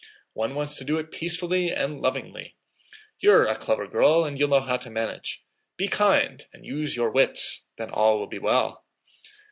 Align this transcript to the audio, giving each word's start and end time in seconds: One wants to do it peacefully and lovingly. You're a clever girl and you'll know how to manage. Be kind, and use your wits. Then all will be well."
One 0.33 0.55
wants 0.55 0.77
to 0.79 0.83
do 0.83 0.97
it 0.97 1.11
peacefully 1.11 1.69
and 1.69 2.01
lovingly. 2.01 2.55
You're 3.19 3.45
a 3.45 3.55
clever 3.55 3.87
girl 3.87 4.25
and 4.25 4.39
you'll 4.39 4.49
know 4.49 4.59
how 4.61 4.77
to 4.77 4.89
manage. 4.89 5.43
Be 5.77 5.87
kind, 5.87 6.43
and 6.51 6.65
use 6.65 6.95
your 6.95 7.11
wits. 7.11 7.65
Then 7.77 7.91
all 7.91 8.17
will 8.17 8.25
be 8.25 8.39
well." 8.39 8.83